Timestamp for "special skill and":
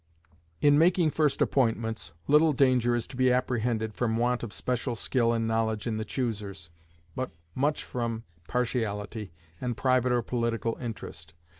4.51-5.47